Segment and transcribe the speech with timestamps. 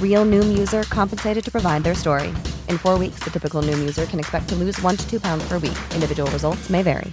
[0.00, 2.28] Real Noom user compensated to provide their story.
[2.68, 5.48] In four weeks, the typical Noom user can expect to lose one to two pounds
[5.48, 5.78] per week.
[5.94, 7.12] Individual results may vary.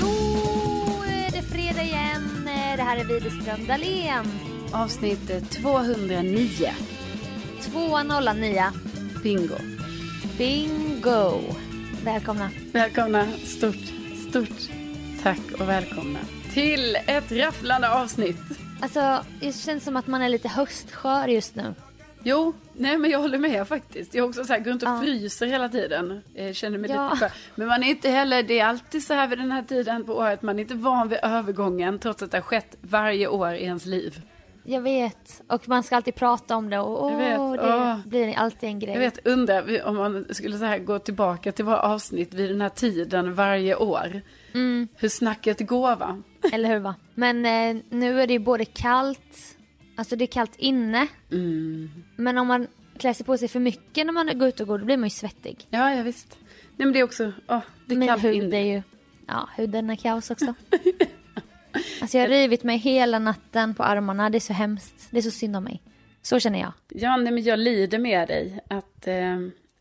[0.00, 2.48] Då är det fredag igen.
[2.76, 4.26] Det här är Widerström Dahlén.
[4.72, 6.72] Avsnitt eh, 209.
[7.72, 8.64] 209.
[9.22, 9.56] Bingo.
[10.38, 11.40] Bingo.
[12.04, 12.50] Välkomna.
[12.72, 13.26] Välkomna.
[13.44, 13.76] Stort,
[14.28, 14.70] stort
[15.22, 16.18] tack och välkomna
[16.52, 18.36] till ett rafflande avsnitt.
[18.82, 21.74] Alltså, det känns som att man är lite höstskör just nu.
[22.22, 24.14] Jo, nej men jag håller med faktiskt.
[24.14, 25.00] Jag också så här, går runt och Ja.
[25.02, 26.22] fryser hela tiden.
[26.34, 27.04] Jag känner mig Ja.
[27.12, 27.32] lite skör.
[27.54, 30.12] Men man är inte heller, det är alltid så här vid den här tiden på
[30.16, 30.42] året.
[30.42, 33.86] Man är inte van vid övergången trots att det har skett varje år i ens
[33.86, 34.22] liv.
[34.64, 35.42] Jag vet.
[35.46, 38.06] Och man ska alltid prata om det och åh, det Åh.
[38.06, 38.92] blir alltid en grej.
[38.94, 42.60] Jag vet, undrar om man skulle så här gå tillbaka till våra avsnitt vid den
[42.60, 44.20] här tiden varje år.
[44.54, 44.88] Mm.
[44.96, 46.22] Hur snacket går va?
[46.52, 46.94] Eller hur va?
[47.14, 49.56] Men eh, nu är det ju både kallt,
[49.96, 51.06] alltså det är kallt inne.
[51.32, 51.90] Mm.
[52.16, 52.66] Men om man
[52.98, 55.06] klär sig på sig för mycket när man går ut och går, då blir man
[55.06, 55.66] ju svettig.
[55.70, 56.38] Ja, ja visst.
[56.76, 58.56] Nej men det är också, åh, det är Min kallt hud inne.
[58.56, 58.82] är ju,
[59.26, 60.54] ja huden är kaos också.
[62.00, 65.08] alltså jag har rivit mig hela natten på armarna, det är så hemskt.
[65.10, 65.82] Det är så synd om mig.
[66.22, 66.72] Så känner jag.
[66.88, 69.36] Ja, nej, men jag lider med dig att, eh,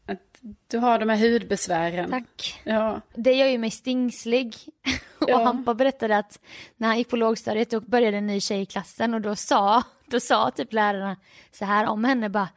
[0.05, 2.09] att du har de här hudbesvären.
[2.09, 2.61] Tack.
[2.63, 4.55] Ja, Det gör ju mig stingslig.
[5.19, 5.43] och Ja.
[5.43, 6.39] Hampa berättade att
[6.77, 9.83] när han gick på lågstadiet då började en ny tjej i klassen och då sa,
[10.05, 11.15] då sa typ lärarna
[11.51, 12.49] så här om henne bara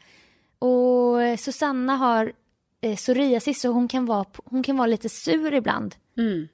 [0.58, 2.32] och Susanna har
[2.80, 5.94] eh, psoriasis så hon kan, vara, hon kan vara lite sur ibland.
[6.18, 6.48] mm.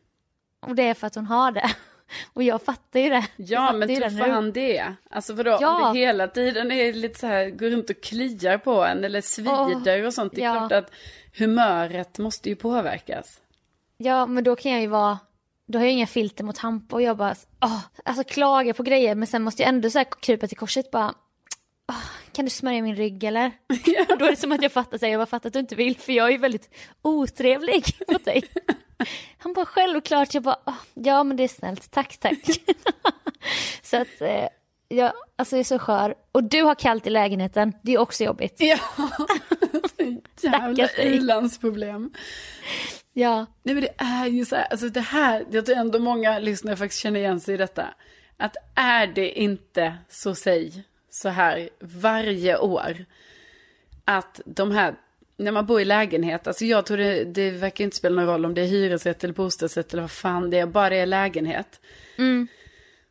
[0.60, 1.70] Och det är för att hon har det.
[2.32, 3.26] Och jag fattar ju det.
[3.36, 4.20] ja men ju tro det nu.
[4.24, 4.94] fan det.
[5.10, 5.88] Alltså vadå, Ja.
[5.88, 9.20] om det hela tiden är lite så här, går runt och kliar på en eller
[9.20, 10.32] svider och sånt.
[10.34, 10.54] Det är ja.
[10.54, 10.90] klart att
[11.38, 13.40] humöret måste ju påverkas.
[13.96, 15.18] Ja, men då kan jag ju vara,
[15.66, 19.14] då har jag inga filter mot Hampa och jag bara, åh, alltså klagar på grejer
[19.14, 21.14] men sen måste jag ändå så här krypa till korset bara,
[21.88, 23.46] åh, kan du smörja min rygg eller?
[24.08, 25.74] Och då är det som att jag fattar sig, jag bara fattar att du inte
[25.74, 26.70] vill för jag är ju väldigt
[27.02, 28.42] otrevlig mot dig.
[29.38, 32.38] Han bara självklart, jag bara, åh, ja men det är snällt, tack tack.
[33.82, 34.48] så att, eh,
[34.88, 36.14] jag, alltså jag är så skör.
[36.32, 38.56] Och du har kallt i lägenheten, det är också jobbigt.
[38.58, 38.78] Ja,
[40.40, 42.10] jävla ilandsproblem.
[43.12, 46.38] Ja, Nej men det är ju så här, alltså det här, jag tror ändå många
[46.38, 47.86] lyssnare faktiskt känner igen sig i detta.
[48.36, 53.04] Att är det inte så säg så här varje år.
[54.04, 54.94] Att de här
[55.38, 58.44] när man bor i lägenhet, alltså jag tror det, det verkar inte spela någon roll
[58.44, 61.80] om det är hyresrätt eller bostadsrätt eller vad fan det är, bara det är lägenhet.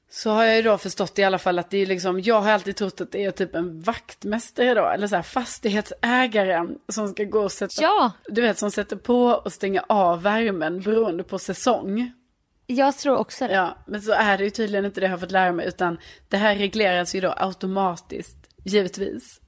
[0.09, 2.51] Så har jag ju då förstått i alla fall att det är liksom, jag har
[2.51, 7.23] alltid trott att det är typ en vaktmästare då, eller så här fastighetsägare som ska
[7.23, 8.11] gå och sätta, Ja.
[8.27, 12.11] du vet som sätter på och stänger av värmen beroende på säsong.
[12.67, 13.53] Jag tror också det.
[13.53, 15.97] Ja, men så är det ju tydligen inte det jag har fått lära mig, utan
[16.29, 19.41] det här regleras ju då automatiskt, givetvis.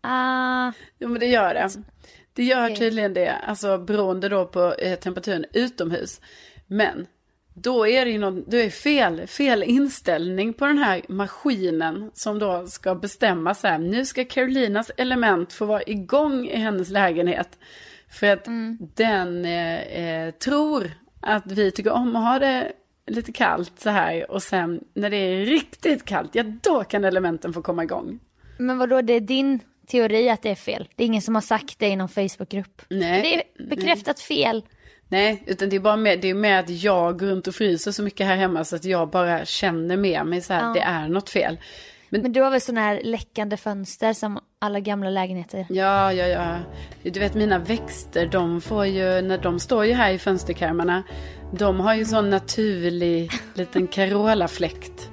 [0.00, 1.70] Ah, Jo men det gör det.
[2.36, 6.20] Det gör tydligen det, alltså beroende då på eh, temperaturen utomhus.
[6.66, 7.06] Men
[7.54, 12.38] då är det ju någon, det är fel, fel inställning på den här maskinen som
[12.38, 17.58] då ska bestämma så här, nu ska Carolinas element få vara igång i hennes lägenhet.
[18.10, 18.44] För att
[18.94, 20.90] den eh, eh, tror
[21.20, 22.72] att vi tycker om att ha det
[23.06, 27.52] lite kallt så här och sen när det är riktigt kallt, ja då kan elementen
[27.52, 28.18] få komma igång.
[28.58, 30.88] men vadå, det är din teori att det är fel?
[30.96, 32.82] Det är ingen som har sagt det i någon Facebookgrupp?
[32.88, 33.22] Nej.
[33.22, 34.64] Det är bekräftat fel.
[35.08, 37.92] Nej, utan det är bara med, det är med att jag går runt och fryser
[37.92, 40.72] så mycket här hemma så att jag bara känner med mig så här, Ja.
[40.74, 41.58] det är något fel.
[42.08, 45.66] Men du har väl sådana här läckande fönster som alla gamla lägenheter?
[45.68, 46.58] Ja, ja, ja.
[47.02, 51.02] Du vet mina växter, de får ju, när de står ju här i fönsterkarmarna,
[51.52, 55.10] de har ju sån naturlig liten Carola-fläkt.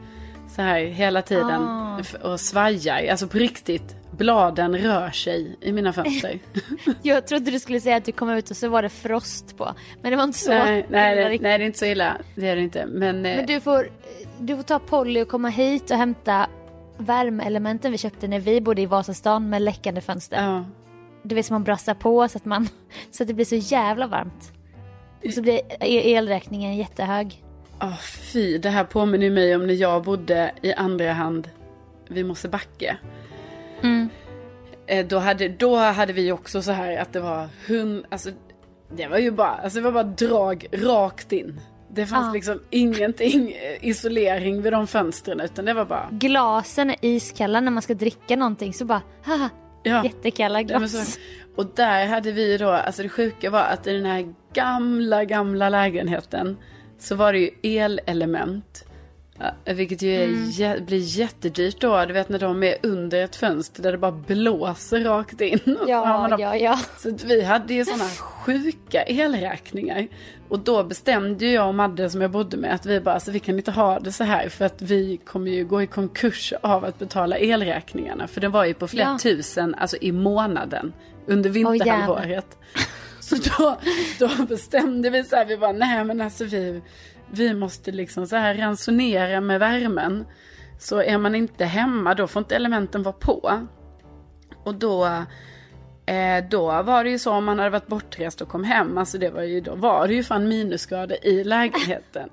[0.55, 1.61] Så här hela tiden.
[1.67, 1.99] Ah.
[2.21, 3.95] Och svajar, alltså på riktigt.
[4.11, 6.39] Bladen rör sig i mina fönster.
[7.01, 9.73] Jag trodde du skulle säga att du kom ut och så var det frost på.
[10.01, 10.49] Men det var inte så.
[10.49, 12.17] nej, nej, Det nej, det är inte så illa.
[12.35, 12.85] Det är det inte.
[12.85, 13.89] Men, eh, Men du får,
[14.39, 16.47] du får ta Polly och komma hit och hämta
[16.97, 20.37] värmeelementen vi köpte när vi bodde i Vasastan med läckande fönster.
[20.43, 20.65] ja.
[21.25, 22.67] Du vet som man brassar på så att, man,
[23.11, 24.51] så att det blir så jävla varmt.
[25.25, 27.43] Och så blir elräkningen jättehög.
[27.83, 31.49] Åh fy, det här påminner mig om när jag bodde i andra hand
[32.07, 32.97] vid Mosebacke.
[33.81, 34.09] Mm.
[34.87, 38.29] Eh, Då hade, då hade vi också så här att det var hund, alltså
[38.95, 41.59] det var ju bara, alltså det var bara drag rakt in.
[41.95, 42.33] Det fanns Ja.
[42.33, 47.71] liksom ingenting eh, isolering vid de fönstren utan det var bara, Glasen är iskalla när
[47.71, 49.49] man ska dricka någonting så bara haha,
[49.83, 50.03] ja.
[50.03, 51.13] jättekalla Ja, glas.
[51.13, 51.19] så,
[51.55, 55.69] och där hade vi då, alltså det sjuka var att i den här gamla, gamla
[55.69, 56.57] lägenheten
[57.03, 58.85] så var det ju elelement.
[59.65, 63.83] Vilket ju är, jä- blir jättedyrt då, du vet när de är under ett fönster
[63.83, 65.59] där det bara blåser rakt in.
[65.87, 66.79] Ja, ja, ja.
[66.97, 70.07] Så vi hade ju sådana sjuka elräkningar.
[70.49, 73.31] Och då bestämde ju jag och Madde som jag bodde med att vi bara, alltså
[73.31, 76.53] vi kan inte ha det så här för att vi kommer ju gå i konkurs
[76.61, 78.27] av att betala elräkningarna.
[78.27, 79.17] För den var ju på flera Ja.
[79.19, 80.93] tusen, alltså i månaden
[81.27, 82.57] under vinterhalvåret.
[83.23, 83.77] Så då,
[84.19, 86.81] då bestämde vi så här, vi bara, nej men alltså vi,
[87.31, 90.25] vi måste liksom så här ransonera med värmen.
[90.79, 93.67] Så är man inte hemma då får inte elementen vara på.
[94.63, 95.05] Och då,
[96.05, 99.17] eh, då var det ju så om man hade varit bortrest och kom hem, alltså
[99.17, 102.29] det var ju, då var det ju fan minusgrader i lägenheten.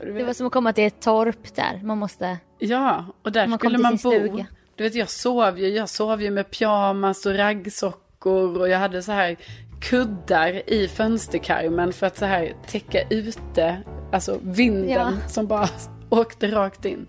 [0.00, 1.80] Det var som att komma till ett torp där.
[1.82, 2.38] Man måste...
[2.58, 3.98] Ja, och där Man skulle man bo.
[3.98, 4.46] stuga.
[4.76, 9.02] Du vet, jag sov ju, jag sov ju med pyjamas och raggsockor och jag hade
[9.02, 9.36] så här
[9.82, 13.82] kuddar i fönsterkarmen för att så här täcka ute,
[14.12, 15.12] alltså vinden Ja.
[15.28, 15.68] som bara
[16.10, 17.06] åkte rakt in.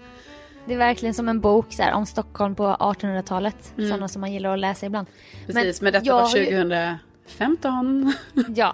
[0.65, 3.73] Det är verkligen som en bok så här, om Stockholm på 1800-talet.
[3.77, 3.89] Mm.
[3.89, 5.07] Sådana som man gillar att läsa ibland.
[5.45, 8.13] Precis, men, detta jag var har ju- 2015.
[8.55, 8.73] Ja.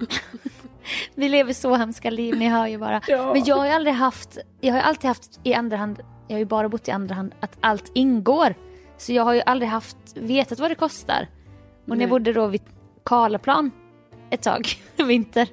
[1.16, 3.02] Vi lever så hemska liv, ni hör ju bara.
[3.08, 3.34] Ja.
[3.34, 6.36] Men jag har ju aldrig haft, jag har ju alltid haft i andra hand, jag
[6.36, 8.56] har ju bara bott i andra hand, att allt ingår.
[8.98, 11.28] Så jag har ju aldrig haft, vetat vad det kostar.
[11.88, 12.62] Och när jag bodde då vid
[13.06, 13.72] Karlaplan
[14.32, 14.68] ett tag,
[15.08, 15.48] vinter,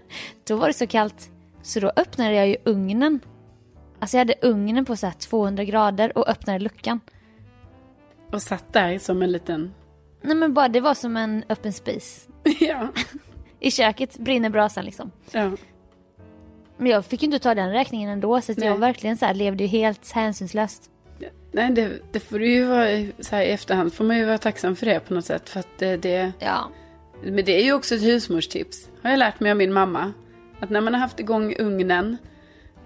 [0.47, 1.31] då var det så kallt.
[1.63, 3.21] Så då öppnade jag ju ugnen.
[3.99, 7.01] Alltså jag hade ugnen på så här 200 grader och öppnade luckan.
[8.33, 9.75] Och satt där som en liten...
[10.23, 12.29] Nej men bara det var som en öppen spis.
[12.61, 12.89] ja.
[13.61, 15.11] I köket brinner brasan liksom.
[15.31, 15.51] ja.
[16.77, 19.65] Men jag fick ju inte ta den räkningen ändå så jag verkligen så här levde
[19.65, 20.91] ju helt hänsynslöst.
[21.53, 22.87] Nej, det, det får du ju vara
[23.21, 25.49] så här i efterhand får man ju vara tacksam för det på något sätt.
[25.49, 26.71] För att det, det, Ja.
[27.23, 28.91] Men det är ju också ett husmorstips.
[29.03, 30.13] Har jag lärt mig av min mamma.
[30.61, 32.17] Att när man har haft igång ugnen.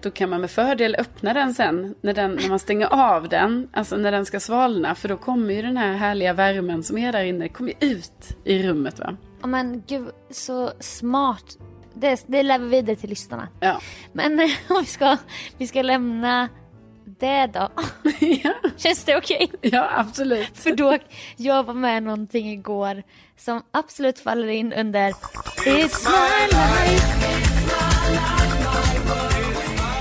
[0.03, 1.95] Då kan man med fördel öppna den sen.
[2.01, 3.69] När, den, när man stänger av den.
[3.73, 4.95] Alltså när den ska svalna.
[4.95, 7.49] För då kommer ju den här härliga värmen som är där inne.
[7.49, 9.17] Kommer ut i rummet va.
[9.41, 11.59] Ja, Men gud så smart.
[11.95, 13.49] Det, det lär vi vidare till lyssnarna.
[13.61, 13.81] Ja.
[14.13, 15.17] Men om vi ska,
[15.59, 16.49] vi ska lämna
[17.05, 17.69] det då.
[18.21, 18.55] ja.
[18.77, 19.51] Känns det okej?
[19.61, 20.59] Ja absolut.
[20.59, 20.99] För då,
[21.37, 23.03] jag var med någonting igår
[23.41, 25.11] som absolut faller in under
[25.67, 27.07] It's my life.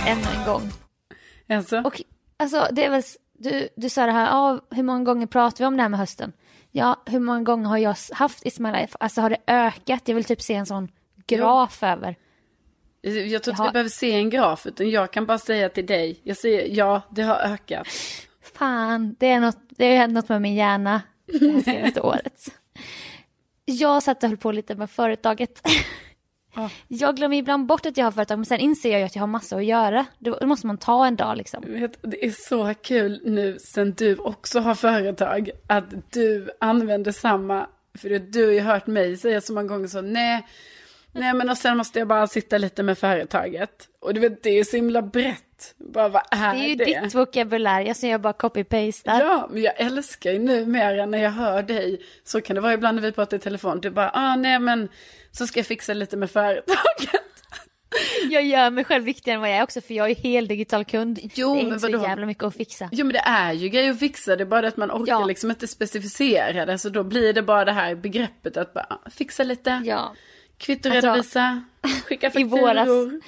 [0.08, 0.72] Ännu en gång.
[1.50, 1.82] Alltså.
[1.82, 2.02] Och
[2.38, 3.04] alltså det är väl,
[3.34, 6.00] du, du sa det här, ah, hur många gånger pratar vi om det här med
[6.00, 6.34] hösten?
[6.72, 8.98] Ja, hur många gånger har jag haft It's My Life?
[9.00, 10.02] Alltså har det ökat?
[10.06, 10.92] Jag vill typ se en sån
[11.28, 12.16] graf över.
[13.02, 16.20] Jag tror inte vi behöver se en graf, utan jag kan bara säga till dig,
[16.24, 17.88] jag säger ja, det har ökat.
[18.54, 22.50] Fan, det är något, det har hänt något med min hjärna det senaste året.
[23.70, 25.62] Jag satt och höll på lite med företaget.
[26.88, 29.22] Jag glömmer ibland bort att jag har företag men sen inser jag ju att jag
[29.22, 30.06] har massor att göra.
[30.20, 31.64] Då måste man ta en dag liksom.
[31.68, 37.68] Vet, det är så kul nu sen du också har företag, att du använder samma,
[37.98, 40.48] för du har ju hört mig säga så många gånger så, nej,
[41.12, 43.88] nej men och sen måste jag bara sitta lite med företaget.
[44.00, 45.49] Och du vet, det är ju så himla brett.
[45.78, 47.02] Bara vad är Det är ju det?
[47.02, 49.20] ditt vokabulär, jag ser jag bara copy-pastar.
[49.20, 52.02] Ja, men jag älskar ju numera när jag hör dig.
[52.24, 53.80] Så kan det vara ibland när vi pratar i telefon.
[53.82, 54.90] Du bara, ah nej men
[55.32, 56.76] så ska jag fixa lite med företaget.
[58.30, 60.86] Jag gör mig själv viktigare än vad jag är också för jag är helt digital
[60.86, 61.20] kund.
[61.34, 62.04] Jo, det är inte så vadå?
[62.04, 62.90] jävla mycket att fixa.
[62.92, 65.14] Jo men det är ju grejer att fixa, det är bara det att man orkar
[65.14, 65.26] Ja.
[65.26, 66.78] liksom inte specificera det.
[66.78, 70.16] Så då blir det bara det här begreppet att bara ah, fixa lite, Ja.
[70.58, 71.64] kvittoredovisa,
[72.06, 73.22] skicka I våras- fakturor.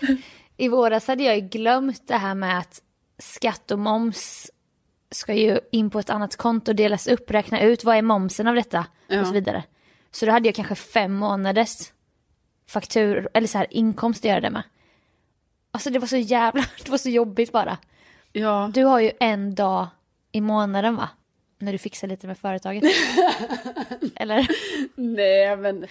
[0.61, 2.81] I våras hade jag ju glömt det här med att
[3.17, 4.51] skatt och moms
[5.11, 8.55] ska ju in på ett annat konto, delas upp, räkna ut vad är momsen av
[8.55, 9.21] detta Ja.
[9.21, 9.63] och så vidare.
[10.11, 11.91] Så då hade jag kanske fem månaders
[12.67, 14.63] faktur, eller så här inkomst att göra det med.
[15.71, 17.77] Alltså det var så jävla, det var så jobbigt bara.
[18.31, 19.87] Ja, Du har ju en dag
[20.31, 21.09] i månaden va?
[21.59, 22.83] När du fixar lite med företaget.
[24.15, 24.47] eller?
[24.95, 25.85] nej men.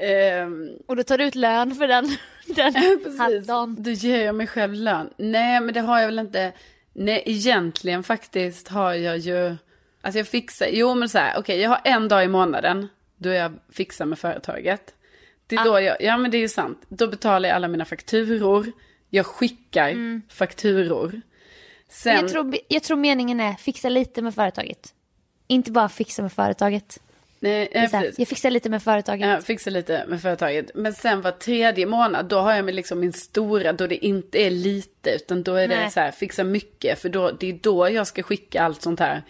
[0.00, 2.72] Ehm, Och då tar du ut lön för den, den
[3.04, 3.76] Precis, dagen.
[3.78, 5.10] då ger jag mig själv lön.
[5.16, 6.52] Nej, men det har jag väl inte.
[6.92, 9.56] Nej, egentligen faktiskt har jag ju,
[10.00, 13.28] alltså jag fixar, jo men så här, okej, jag har en dag i månaden då
[13.28, 14.94] jag fixar med företaget.
[15.46, 17.84] Det är då jag, ja men det är ju sant, då betalar jag alla mina
[17.84, 18.72] fakturor,
[19.10, 21.20] jag skickar fakturor.
[21.90, 24.94] Sen, Jag tror, jag tror meningen är fixa lite med företaget.
[25.46, 27.02] Inte bara fixa med företaget.
[27.40, 29.28] Nej, Det nej, så här, jag fixar lite med företaget.
[29.28, 30.70] Jag fixar lite med företaget.
[30.74, 34.38] Men sen var tredje månad, då har jag med liksom min stora, då det inte
[34.46, 35.90] är lite, utan då är det Nej.
[35.90, 36.98] så här, fixa mycket.
[36.98, 39.22] För då, det är då jag ska skicka allt sånt här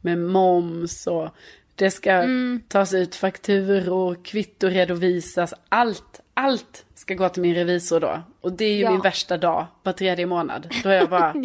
[0.00, 1.28] med moms och
[1.74, 2.60] det ska Mm.
[2.68, 8.22] tas ut fakturor, kvitto redovisas, allt, allt ska gå till min revisor då.
[8.40, 8.90] Och det är ju Ja.
[8.90, 10.68] min värsta dag, var tredje månad.
[10.82, 11.34] Då är jag bara,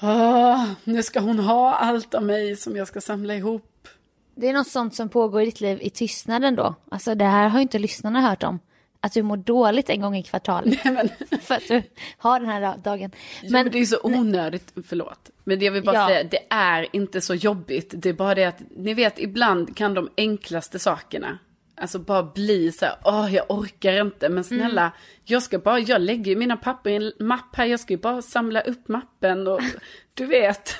[0.00, 3.69] Ja, nu ska hon ha allt av mig som jag ska samla ihop.
[4.40, 6.74] Det är något sånt som pågår i ditt liv i tystnaden då.
[6.90, 8.58] Alltså det här har ju inte lyssnarna hört om.
[9.02, 10.80] Att du mår dåligt en gång i kvartalet.
[11.42, 11.82] för att du
[12.18, 13.10] har den här dagen.
[13.42, 15.30] Men, men det är så onödigt, förlåt.
[15.44, 16.06] Men det jag vill bara Ja.
[16.08, 17.90] säga, det är inte så jobbigt.
[17.96, 21.38] Det är bara det att, ni vet, ibland kan de enklaste sakerna,
[21.76, 24.92] alltså bara bli så här, åh jag orkar inte, men snälla, Mm.
[25.24, 27.98] jag ska bara, jag lägger ju mina papper i en mapp här, jag ska ju
[28.00, 29.60] bara samla upp mappen och
[30.14, 30.76] du vet,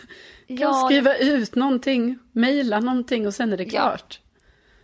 [0.57, 0.83] kan Ja.
[0.85, 4.21] skriva ut någonting, mejla någonting och sen är det klart.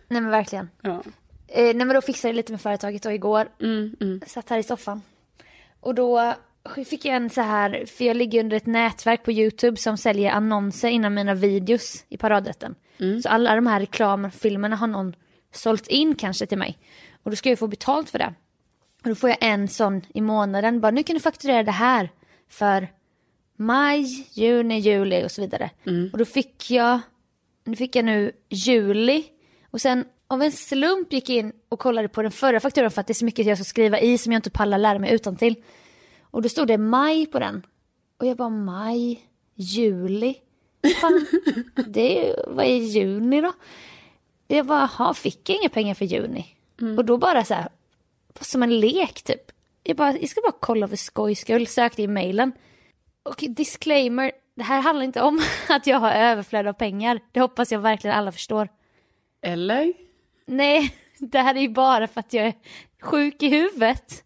[0.07, 0.69] Nej men verkligen.
[0.81, 1.03] Ja.
[1.47, 3.47] Eh, nej men då fixade jag lite med företaget och igår.
[3.61, 4.21] Mm, mm.
[4.27, 5.01] Satt här i soffan.
[5.79, 6.33] Och då
[6.89, 10.31] fick jag en så här, för jag ligger under ett nätverk på YouTube som säljer
[10.31, 12.75] annonser innan mina videos i paradrätten.
[13.23, 15.15] Så alla de här reklamfilmerna har någon
[15.53, 16.77] sålt in kanske till mig.
[17.23, 18.33] Och då ska jag få betalt för det.
[19.03, 22.09] Och då får jag en sån i månaden, bara nu kan du fakturera det här
[22.49, 22.87] för
[23.57, 25.69] maj, juni, juli och så vidare.
[26.11, 26.99] Och då fick jag,
[27.63, 29.23] nu fick jag nu juli
[29.71, 33.01] och sen av en slump gick jag in och kollade på den förra fakturan för
[33.01, 35.13] att det är så mycket jag ska skriva i som jag inte pallar lära mig
[35.13, 35.55] utan till.
[36.21, 37.65] Och då stod det maj på den.
[38.17, 39.21] Och jag bara maj,
[39.55, 40.35] juli.
[41.01, 41.25] Fan,
[41.87, 43.53] det vad är juni då?
[44.47, 46.45] Jag bara, jaha, fick jag inga pengar för juni?
[46.97, 47.69] Och då bara så här,
[48.41, 49.51] som en lek typ.
[49.83, 52.51] Jag bara, jag ska bara kolla för skojs skull, sökte i mailen.
[53.27, 57.19] Och disclaimer, det här handlar inte om att jag har överflöd av pengar.
[57.31, 58.69] Det hoppas jag verkligen alla förstår.
[59.41, 59.93] Eller?
[60.45, 62.53] Nej, det här är ju bara för att jag är
[63.01, 64.23] sjuk i huvudet.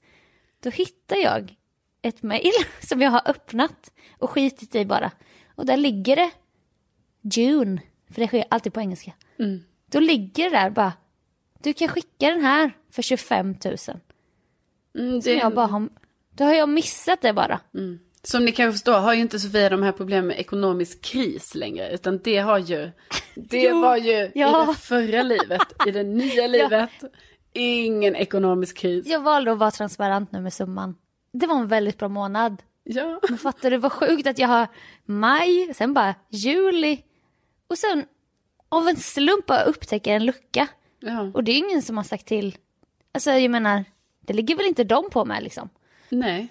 [0.63, 1.55] Då hittar jag
[2.01, 5.11] ett mail som jag har öppnat och skitit i bara.
[5.55, 6.31] Och där ligger det
[7.21, 9.13] June, för det sker alltid på engelska.
[9.85, 10.93] Då ligger det där bara,
[11.63, 13.77] du kan skicka den här för 25 000.
[14.97, 15.89] Mm, det, jag bara har,
[16.31, 17.59] då har jag missat det bara.
[18.23, 21.91] Som ni kanske förstår har ju inte Sofia de här problemen med ekonomisk kris längre.
[21.91, 22.91] Utan det har ju,
[23.35, 24.65] det Jo, var ju i ja.
[24.65, 25.61] det förra livet.
[25.87, 26.89] I det nya livet,
[27.53, 29.07] ingen ekonomisk kris.
[29.07, 30.95] Jag valde att vara transparent nu med summan.
[31.33, 32.61] Det var en väldigt bra månad.
[32.83, 33.19] Ja.
[33.29, 34.67] Men fattar du vad sjukt att jag har
[35.05, 37.03] maj, sen bara juli
[37.67, 38.05] och sen
[38.69, 40.67] av en slump bara upptäcker en lucka.
[40.99, 41.31] ja.
[41.33, 42.57] Och det är ingen som har sagt till.
[43.11, 43.83] Alltså jag menar,
[44.19, 45.69] det ligger väl inte de på med liksom.
[46.09, 46.47] Nej.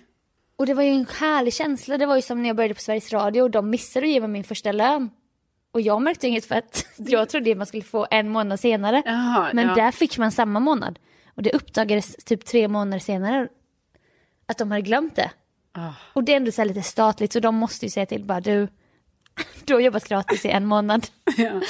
[0.61, 1.99] Och det var ju en härlig känsla.
[1.99, 4.21] Det var ju som när jag började på Sveriges Radio och de missade att ge
[4.21, 5.11] mig min första lön.
[5.73, 9.02] Och jag märkte inget för att jag trodde man skulle få en månad senare.
[9.07, 9.75] Jaha, Men ja.
[9.75, 10.99] där fick man samma månad.
[11.35, 13.49] Och det uppdagades typ tre månader senare
[14.47, 15.31] att de hade glömt det.
[15.73, 15.93] Ah.
[16.12, 18.69] Och det är ändå så lite statligt så de måste ju säga till bara du,
[19.64, 21.07] du har jobbat gratis i en månad.
[21.37, 21.61] Ja.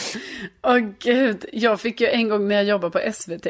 [0.63, 3.47] Åh gud, jag fick ju en gång när jag jobbade på SVT.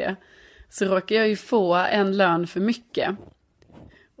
[0.69, 3.15] Så råkade jag ju få en lön för mycket.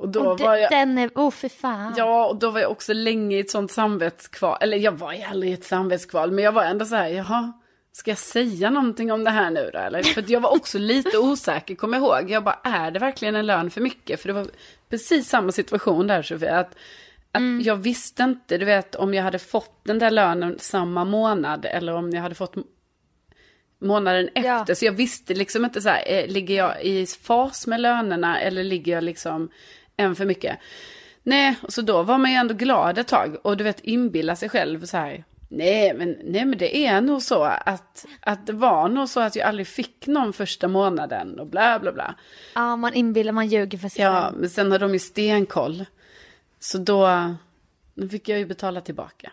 [0.01, 0.71] Och då Och var jag...
[0.71, 1.93] den är, oh för fan.
[1.97, 4.57] Ja, och då var jag också länge i ett sånt samvetskval.
[4.61, 7.53] Eller jag var ju aldrig i ett samvetskval, men jag var ändå så här, jaha,
[7.91, 9.79] ska jag säga någonting om det här nu då?
[9.79, 10.03] Eller?
[10.03, 12.31] För jag var också lite osäker, jag ihåg.
[12.31, 14.21] Jag bara, är det verkligen en lön för mycket?
[14.21, 14.47] För det var
[14.89, 16.59] precis samma situation där, Sofia.
[16.59, 16.75] Att,
[17.31, 21.65] att jag visste inte, du vet, om jag hade fått den där lönen samma månad
[21.65, 22.55] eller om jag hade fått
[23.81, 24.61] månaden Ja.
[24.61, 24.73] efter.
[24.73, 28.63] Så jag visste liksom inte så här, eh, ligger jag i fas med lönerna eller
[28.63, 29.49] ligger jag liksom
[30.01, 30.59] en för mycket?
[31.23, 34.35] Nej, och så då var man ju ändå glad ett tag och du vet inbilla
[34.35, 35.23] sig själv så här.
[35.53, 39.35] Nej men, nej, men det är nog så att, att det var nog så att
[39.35, 42.15] jag aldrig fick någon första månaden och bla bla bla.
[42.55, 45.85] Ja, man inbillar, man ljuger för sig Ja, men sen har de ju stenkoll.
[46.59, 47.33] Så då,
[47.93, 49.31] då fick jag ju betala tillbaka.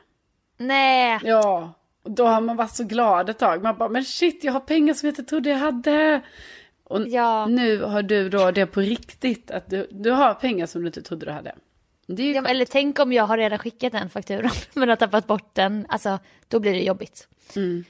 [0.56, 3.62] Nej, Ja, och då har man varit så glad ett tag.
[3.62, 6.20] Man bara, men shit, jag har pengar som jag inte trodde jag hade.
[6.88, 7.46] Och Ja.
[7.46, 11.02] nu har du då det på riktigt, att du, du har pengar som du inte
[11.02, 11.54] trodde du hade.
[12.06, 15.86] Ja, eller tänk om jag har redan skickat den fakturan men har tappat bort den.
[15.88, 16.18] Alltså,
[16.48, 17.28] då blir det jobbigt.
[17.56, 17.84] Mm.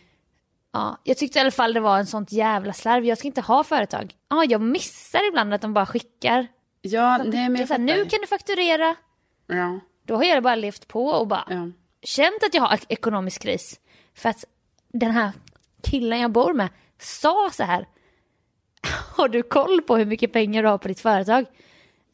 [0.72, 3.04] Ja, jag tyckte i alla fall det var en sånt jävla slarv.
[3.04, 4.14] Jag ska inte ha företag.
[4.28, 6.46] Ja, jag missar ibland att de bara skickar.
[6.82, 8.96] Ja, nej men jag så här, nu kan du fakturera.
[9.46, 11.68] Ja, Då har jag bara levt på och bara ja.
[12.02, 13.80] känt att jag har ekonomisk kris.
[14.14, 14.44] För att
[14.92, 15.30] den här
[15.82, 17.86] killen jag bor med sa så här.
[19.18, 21.44] Har du koll på hur mycket pengar du har på ditt företag?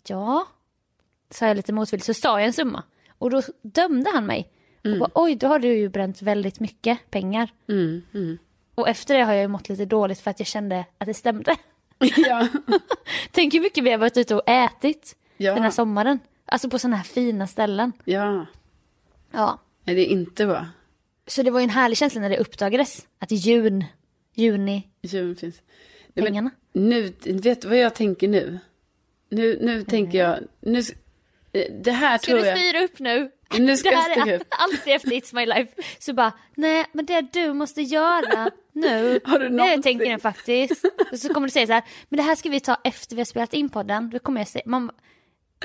[0.06, 0.46] Ja,
[1.30, 2.06] sa jag lite motvilligt.
[2.06, 2.82] Så sa jag en summa.
[3.18, 4.50] Och då dömde han mig.
[4.84, 7.48] Och bara, oj, då har du ju bränt väldigt mycket pengar.
[7.68, 8.38] Mm, mm.
[8.74, 11.14] Och efter det har jag ju mått lite dåligt för att jag kände att det
[11.14, 11.56] stämde.
[12.16, 12.48] ja.
[13.30, 15.54] Tänk hur mycket vi har varit ute och ätit Ja.
[15.54, 16.18] den här sommaren.
[16.46, 17.92] Alltså på sådana här fina ställen.
[18.04, 18.46] ja.
[19.32, 19.58] Ja.
[19.84, 20.66] Nej, det är inte bra.
[21.26, 23.84] Så det var ju en härlig känsla när det uppdagades att i jun,
[24.34, 25.62] juni, Djuren finns.
[26.14, 26.50] Men pengarna.
[26.72, 28.58] nu, vet du vad jag tänker nu?
[29.30, 30.78] Nu, nu tänker jag, nu,
[31.52, 32.58] eh, det här Ska tror du jag.
[32.58, 33.30] styra upp nu?
[33.58, 34.46] Nu ska det jag här styra är upp.
[34.50, 35.72] alltid efter It's My Life.
[35.98, 39.82] Så bara, nej men det du måste göra nu, Har du det någonting?
[39.82, 40.84] tänker jag faktiskt.
[41.12, 43.20] Och så kommer du säga så här, men det här ska vi ta efter vi
[43.20, 44.10] har spelat in podden.
[44.10, 44.90] Då kommer jag säga, man,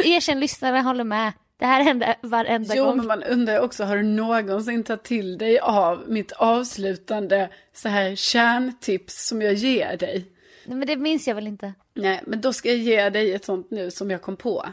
[0.04, 1.34] erkänn lyssnare håller med.
[1.60, 2.98] Det här händer varenda Jo, gång.
[2.98, 8.16] men man undrar också, har du någonsin tagit till dig av mitt avslutande så här
[8.16, 10.26] kärntips som jag ger dig?
[10.66, 11.74] Nej, men det minns jag väl inte.
[11.94, 14.66] Nej, men då ska jag ge dig ett sånt nu som jag kom på.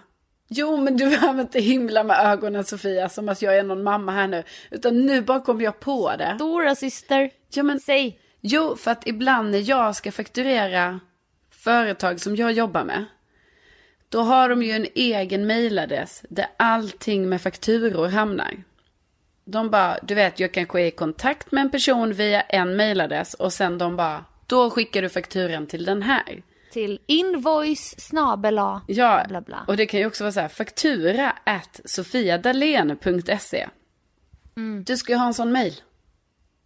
[0.48, 4.12] Jo, men du behöver inte himla med ögonen Sofia, som att jag är någon mamma
[4.12, 4.42] här nu.
[4.70, 6.34] Utan nu bara kom jag på det.
[6.34, 8.18] Stora syster, Ja, men, säg.
[8.40, 11.00] jo, för att ibland när jag ska fakturera
[11.50, 13.04] företag som jag jobbar med.
[14.08, 18.62] Då har de ju en egen mailadress där allting med fakturor hamnar.
[19.44, 23.34] De bara, du vet, jag kanske är i kontakt med en person via en mailadress
[23.34, 26.42] och sen de bara, då skickar du fakturan till den här.
[26.72, 28.80] Till invoice snabel A.
[28.86, 29.64] Ja, Bla, bla.
[29.68, 33.68] och det kan ju också vara så här, faktura at sofiadalen.se.
[34.56, 34.84] Mm.
[34.84, 35.80] Du ska ju ha en sån mail.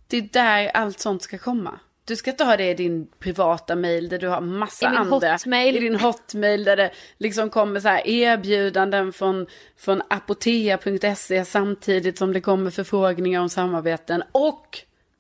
[0.07, 1.81] Det är där allt sånt ska komma.
[2.05, 5.31] Du ska inte ha det i din privata mail där du har massa I andra.
[5.31, 5.77] hotmail.
[5.77, 12.33] I din hotmail där det liksom kommer så här erbjudanden från, från apotea.se samtidigt som
[12.33, 14.23] det kommer förfrågningar om samarbeten.
[14.33, 14.79] Och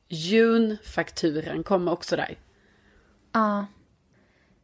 [0.09, 2.37] June-fakturan kommer också där.
[3.33, 3.66] Ja.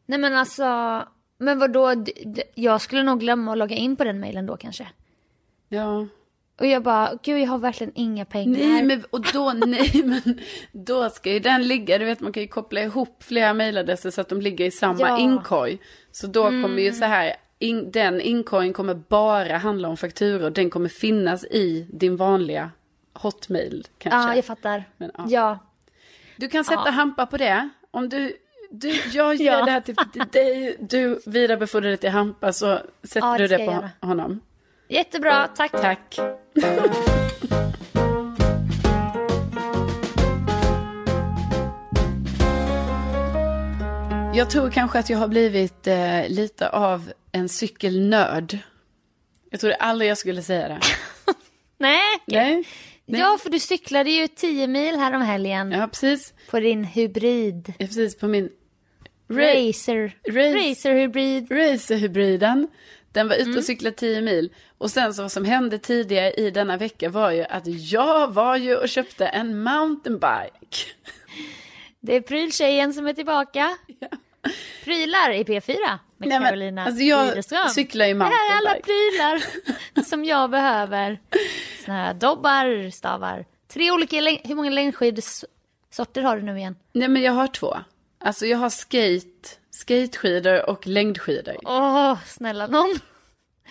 [0.07, 1.02] Nej men alltså,
[1.38, 2.05] men vadå,
[2.55, 4.88] jag skulle nog glömma att logga in på den mailen då kanske.
[5.68, 6.07] Ja.
[6.61, 8.59] Och jag bara, gud jag har verkligen inga pengar.
[8.59, 10.40] Nej, men, och då, nej, men
[10.72, 14.20] då ska ju den ligga, du vet man kan ju koppla ihop flera mailadresser så
[14.20, 15.18] att de ligger i samma Ja.
[15.18, 15.79] inkorg.
[16.12, 20.70] Så då kommer ju så här, in, den inkorgen kommer bara handla om fakturor, den
[20.70, 22.70] kommer finnas i din vanliga
[23.12, 24.31] hotmail kanske.
[24.31, 24.85] Ja, jag fattar.
[24.96, 25.24] Men, ja.
[25.29, 25.59] ja.
[26.37, 26.90] Du kan sätta Ja.
[26.90, 27.68] hampa på det.
[27.90, 28.37] Om du,
[28.80, 29.64] du jag ger Ja.
[29.64, 33.48] det här till till dig, du vidarebefordrar det till Hampa så sätter Ja, det du
[33.48, 33.90] det på göra.
[34.00, 34.40] honom.
[34.88, 35.72] Jättebra, tack.
[35.72, 36.18] Tack.
[44.34, 48.58] Jag tror kanske att jag har blivit eh, lite av en cykelnörd.
[49.50, 50.80] Jag trodde aldrig jag skulle säga det.
[51.78, 52.00] Nej.
[52.26, 52.64] Nej?
[53.06, 53.20] Nej.
[53.20, 56.34] Ja, för du cyklade ju 10 mil här om helgen Ja, precis.
[56.50, 57.72] på din hybrid.
[57.78, 58.48] Ja, precis på min
[59.28, 60.16] Racer.
[60.28, 61.50] Race- Racer hybrid.
[61.50, 62.68] racerhybriden.
[63.12, 64.52] Den var ute och cyklade 10 mil.
[64.78, 68.56] Och sen så vad som hände tidigare i denna vecka var ju att jag var
[68.56, 70.76] ju och köpte en mountainbike.
[72.00, 73.76] Det är pryltjejen som är tillbaka.
[74.84, 75.76] Prylar i P4
[76.16, 77.68] med Nej, men, Carolina alltså jag Widerström.
[77.68, 78.86] cyklar ju Det här är alla mountainbike.
[79.92, 81.18] prylar som jag behöver.
[81.84, 83.44] Såna här dobbar, stavar.
[83.68, 86.76] Tre olika, hur många längdskidsorter har du nu igen?
[86.92, 87.76] Nej men jag har två.
[88.18, 91.57] Alltså jag har skate, skateskidor och längdskidor.
[91.64, 92.98] Åh, snälla någon.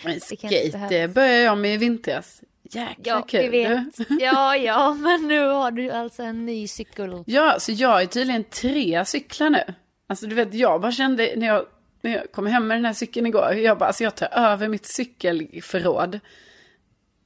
[0.04, 2.42] Men skate, det började jag med i vintras.
[2.62, 3.50] Jäkla Ja, kul.
[3.50, 4.08] vi vet.
[4.20, 7.22] Ja, ja, men nu har du alltså en ny cykel.
[7.26, 9.62] Ja, så jag är tydligen tre cyklar nu.
[10.08, 11.66] Alltså du vet, jag bara kände när jag,
[12.00, 13.52] när jag kom hem med den här cykeln igår.
[13.54, 16.20] Jag bara, alltså jag tar över mitt cykelförråd.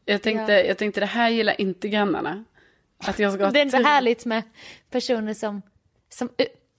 [0.05, 0.59] Jag tänkte, Ja.
[0.61, 2.45] jag tänkte det här gillar inte grannarna.
[3.05, 4.43] Att jag ska ha Det är inte härligt med
[4.91, 5.63] personer som,
[6.09, 6.29] som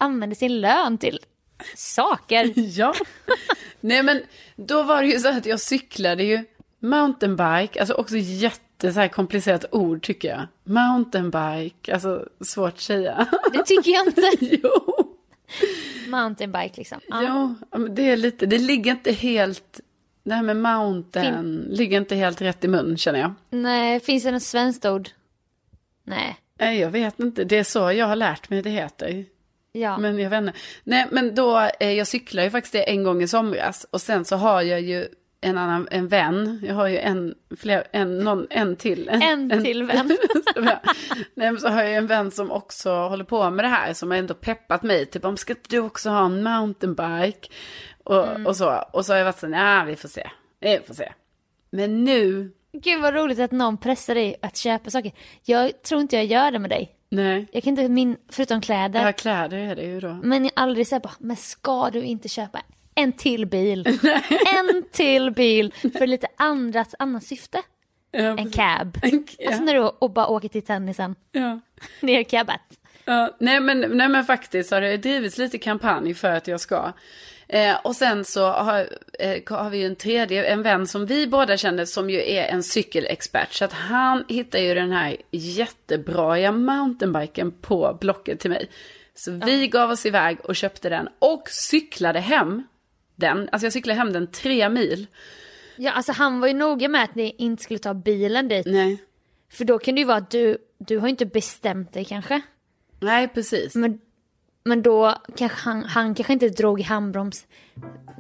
[0.02, 1.20] använder sin lön till
[1.76, 2.54] saker.
[2.78, 2.94] Ja.
[3.80, 4.22] Nej men
[4.56, 6.46] då var det ju så att jag cyklade ju
[6.80, 10.48] mountainbike, alltså också jätte så här komplicerat ord tycker jag.
[10.64, 13.28] Mountainbike, alltså svårt att säga.
[13.54, 14.32] Det tycker jag inte.
[14.64, 15.08] jo.
[16.08, 17.00] Mountainbike liksom.
[17.08, 17.56] Ja.
[17.72, 19.80] Ja, det är lite, det ligger inte helt,
[20.24, 23.34] det här med mountain ligger inte helt rätt i mun känner jag.
[23.50, 25.10] Nej, finns det något svenskt ord?
[26.04, 26.38] Nej.
[26.60, 29.26] Nej, jag vet inte, det är så jag har lärt mig det heter.
[29.72, 29.98] Ja.
[29.98, 30.54] Men jag vet inte.
[30.84, 33.86] Nej, men då, eh, jag cyklar ju faktiskt det en gång i somras.
[33.92, 35.08] Och sen så har jag ju
[35.42, 36.62] en annan, en vän.
[36.68, 39.10] Jag har ju en, fler, en, någon, en till.
[39.10, 40.18] En till vän.
[41.36, 43.94] Nej, men så har jag en vän som också håller på med det här.
[43.94, 45.06] Som har ändå peppat mig.
[45.06, 47.48] Typ om ska du också ha en mountainbike?
[48.04, 48.48] Och, Mm.
[48.48, 48.84] och så.
[48.94, 50.30] Och så har jag varit så ja vi får se.
[50.60, 51.12] Vi får se.
[51.70, 55.12] Men nu, Gud vad roligt att någon pressar dig att köpa saker.
[55.44, 56.96] Jag tror inte jag gör det med dig.
[57.12, 57.48] Nej.
[57.52, 59.04] Jag kan inte min, förutom kläder.
[59.04, 60.20] Har kläder är det ju då.
[60.24, 62.62] Men jag aldrig säger bara, men ska du inte köpa
[62.96, 63.88] en till bil?
[64.58, 67.62] en till bil för lite andras, annat syfte.
[68.12, 68.98] Ja, En cab.
[69.04, 69.60] En- Alltså ja.
[69.60, 71.16] när du och bara åker till tennisen.
[71.32, 71.60] ja.
[72.02, 72.62] Har cabbat.
[73.06, 76.94] Ja, nej, men, nej men faktiskt har det drivits lite kampanj för att jag ska.
[77.54, 78.88] Eh, och sen så har,
[79.20, 82.44] eh, har vi ju en tredje, en vän som vi båda känner som ju är
[82.48, 83.54] en cykelexpert.
[83.54, 88.70] Så att han hittar ju den här jättebra mountainbiken på Blocket till mig.
[89.14, 92.64] Så vi gav oss iväg och köpte den och cyklade hem
[93.16, 93.50] den.
[93.52, 95.08] Alltså jag cyklade hem den tre mil.
[95.76, 98.66] Ja, alltså han var ju noga med att ni inte skulle ta bilen dit.
[98.66, 99.04] Nej,
[99.50, 102.42] För då kan det ju vara att du, du har inte bestämt dig kanske.
[103.00, 103.76] nej precis.
[103.76, 104.00] Men,
[104.64, 107.48] men då kanske han, han kanske inte drog i handbroms.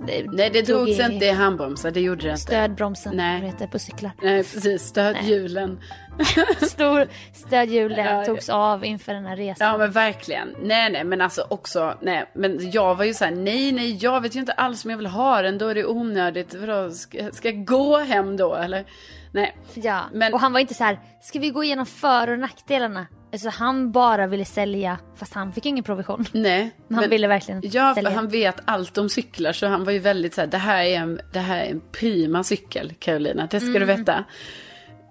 [0.07, 2.41] Nej, det drog drogs i inte i handbromsar, det gjorde det inte.
[2.41, 3.41] Stödbromsen, Nej.
[3.41, 4.11] heter på cyklar.
[4.21, 4.81] Nej, precis.
[4.81, 5.79] Stödhjulen.
[6.61, 9.67] Stor stödhjulen Ja, togs av inför den här resan.
[9.67, 10.55] Ja men verkligen.
[10.61, 14.21] Nej nej men alltså också, nej men jag var ju så här, nej nej jag
[14.21, 16.53] vet ju inte alls om jag vill ha den, då är det onödigt.
[16.53, 18.85] Vadå, ska, ska jag gå hem då eller?
[19.31, 19.57] Nej.
[19.73, 23.07] Ja, Men- och han var inte så här, ska vi gå igenom för och nackdelarna?
[23.33, 26.25] Alltså han bara ville sälja, fast han fick ingen provision.
[26.31, 26.71] Nej.
[26.87, 28.15] Men han ville verkligen Ja för sälja.
[28.15, 30.95] han vet allt om cyklar så han var ju väldigt så här, det här är
[30.97, 33.79] en, det här är en prima cykel Carolina, det ska Mm.
[33.79, 34.23] du veta.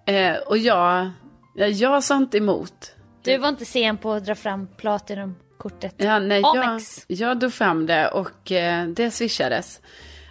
[0.07, 1.11] Eh, och jag,
[1.57, 2.95] ja, jag sa inte emot.
[3.23, 5.95] Du var inte sen på att dra fram Platinum-kortet.
[5.97, 7.05] Ja, nej, jag, Amex.
[7.07, 9.81] jag drog fram det och eh, det swishades.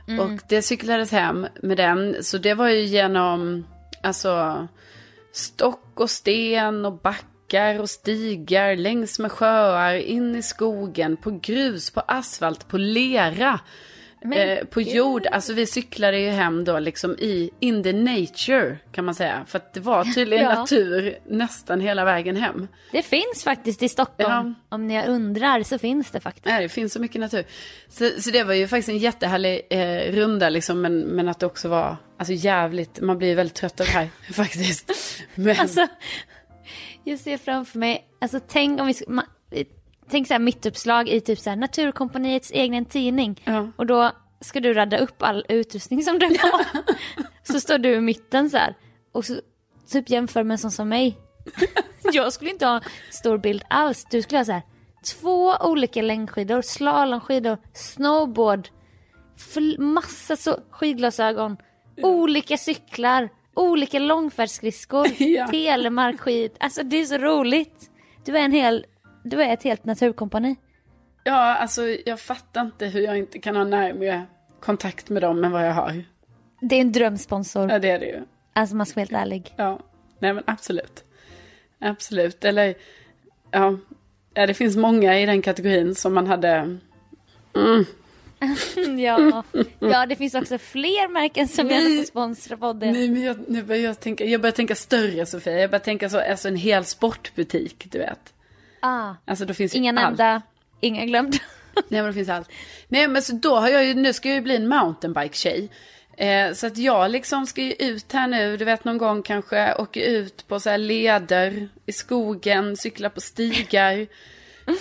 [0.07, 0.19] Mm.
[0.19, 2.23] Och det cyklades hem med den.
[2.23, 3.65] Så det var ju genom
[4.03, 4.67] alltså,
[5.31, 7.01] stock och sten och
[7.49, 13.59] backar och stigar längs med sjöar, in i skogen, på grus, på asfalt, på lera.
[14.35, 19.05] Eh, på jord, alltså vi cyklade ju hem då liksom i in the nature kan
[19.05, 19.45] man säga.
[19.47, 20.55] För att det var tydligen Ja.
[20.55, 22.67] natur nästan hela vägen hem.
[22.91, 24.55] Det finns faktiskt i Stockholm.
[24.69, 26.45] Om ni undrar så finns det faktiskt.
[26.45, 27.43] Nej, det finns så mycket natur.
[27.89, 31.45] Så, så det var ju faktiskt en jättehärlig eh, runda liksom, men, men att det
[31.45, 34.91] också var alltså, jävligt, man blir väldigt trött av det här faktiskt.
[35.35, 35.87] Men, Alltså,
[37.03, 39.23] jag ser framför mig, alltså tänk om vi, sk- ma,
[40.09, 43.41] tänk så här mittuppslag i typ så här Naturkompaniets egen tidning.
[43.43, 43.67] Ja.
[43.77, 46.65] Och då ska du radda upp all utrustning som du har.
[47.53, 48.75] så står du i mitten så här.
[49.11, 49.35] Och så
[49.91, 51.17] typ jämför med en sån som mig.
[52.13, 52.81] jag skulle inte ha
[53.11, 54.05] stor bild alls.
[54.11, 54.61] Du skulle ha så här
[55.05, 58.69] två olika längdskidor, slalomskidor, snowboard,
[59.77, 61.57] massa så skidglasögon,
[62.03, 65.47] olika cyklar, olika långfärdsskridskor, Ja.
[65.47, 66.51] telemarkskid.
[66.59, 67.91] Alltså det är så roligt.
[68.25, 68.85] Du är en hel,
[69.23, 70.55] du är ett helt naturkompani.
[71.23, 74.25] ja, alltså jag fattar inte hur jag inte kan ha närmare
[74.59, 76.03] kontakt med dem än vad jag har.
[76.61, 77.71] Det är en drömsponsor.
[77.71, 78.21] Ja, det är det ju.
[78.53, 79.53] Alltså man ska vara helt ärlig.
[79.57, 79.79] Ja,
[80.19, 81.03] nej men absolut.
[81.81, 82.73] Absolut, eller
[83.51, 83.77] ja,
[84.33, 86.77] ja det finns många i den kategorin som man hade,
[87.55, 87.85] mm,
[88.99, 89.43] ja.
[89.79, 91.83] ja, det finns också fler märken som Nej.
[91.83, 92.93] gärna får sponsra podden.
[92.93, 95.59] Nej, men jag, nu börjar jag tänka, jag börjar tänka större Sofia.
[95.59, 98.33] Jag börjar tänka så, alltså en hel sportbutik, du vet.
[98.79, 100.41] Ah, Alltså då finns inga nämnda,
[100.79, 101.37] inga glömda.
[101.87, 102.49] Nej men det finns allt.
[102.87, 105.69] Nej men så då har jag ju, nu ska jag ju bli en mountainbike-tjej.
[106.17, 109.75] Eh, så att jag liksom ska ju ut här nu, du vet någon gång kanske,
[109.75, 114.07] åka ut på så här leder i skogen, cykla på stigar.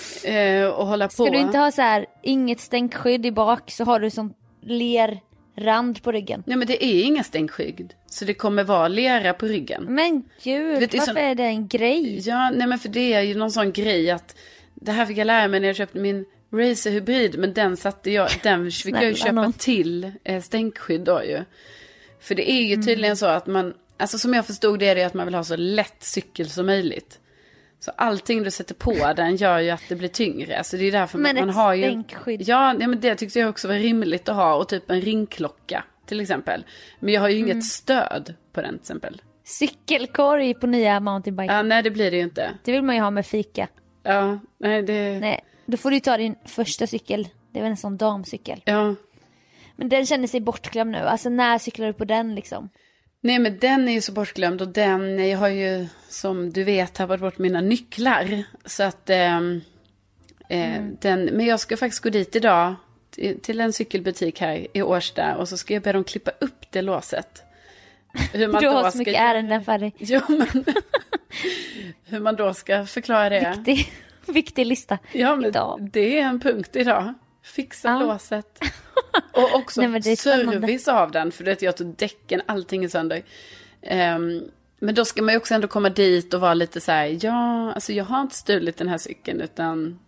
[0.24, 1.12] eh, och hålla på.
[1.12, 6.02] Ska du inte ha så här, inget stänkskydd i bak så har du som lerrand
[6.02, 6.42] på ryggen.
[6.46, 7.94] Nej men det är inga stänkskydd.
[8.06, 9.86] Så det kommer vara lera på ryggen.
[9.88, 12.28] Men gud, Vet varför så- är det en grej?
[12.28, 14.36] Ja, nej men för det är ju någon sån grej att
[14.74, 18.10] det här fick jag lära mig när jag köpte min Racer Hybrid, men den satte
[18.10, 19.52] jag, den fick jag ju Snälla köpa nån.
[19.52, 21.44] till eh, stänkskydd då ju.
[22.20, 22.86] För det är ju Mm.
[22.86, 25.44] tydligen så att man, alltså som jag förstod det är det att man vill ha
[25.44, 27.18] så lätt cykel som möjligt.
[27.80, 30.58] Så allting du sätter på den gör ju att det blir tyngre.
[30.58, 31.82] Alltså det är därför Men man ett har ju...
[31.84, 32.42] stänkskydd.
[32.42, 34.54] Ja, men det tyckte jag också var rimligt att ha.
[34.54, 36.64] Och typ en ringklocka till exempel.
[37.00, 37.50] Men jag har ju Mm.
[37.50, 39.22] inget stöd på den till exempel.
[39.44, 41.52] Cykelkorg på nya mountainbike.
[41.54, 42.50] Ja, nej det blir det ju inte.
[42.64, 43.68] Det vill man ju ha med fika.
[44.02, 45.18] Ja, nej det...
[45.20, 47.28] Nej, då får du ta din första cykel.
[47.52, 48.62] Det är väl en sån damcykel.
[48.64, 48.94] Ja.
[49.76, 50.98] Men den känner sig bortglömd nu.
[50.98, 52.68] Alltså när cyklar du på den liksom?
[53.20, 56.94] Nej men den är ju så bortglömd och den, jag har ju som du vet
[56.94, 58.42] tappat bort mina nycklar.
[58.64, 59.60] Så att, ehm,
[60.48, 62.74] eh, den, men jag ska faktiskt gå dit idag
[63.42, 66.82] till, en cykelbutik här i Årsta och så ska jag be dem klippa upp det
[66.82, 67.42] låset.
[68.32, 69.92] Hur Du då har så ska- mycket ärenden färdig.
[69.98, 70.64] Ja men,
[72.04, 73.54] hur man då ska förklara det.
[73.56, 73.92] Viktig,
[74.26, 75.88] viktig lista Ja men idag.
[75.92, 77.14] det är en punkt idag.
[77.48, 77.98] Fixa Ja.
[78.00, 78.58] låset.
[79.32, 81.32] Och också Nej, service av den.
[81.32, 83.22] För du vet, jag tog däcken, allting är sönder.
[83.82, 84.42] Ehm,
[84.78, 87.72] men då ska man ju också ändå komma dit och vara lite så här, ja,
[87.72, 89.98] alltså jag har inte stulit den här cykeln utan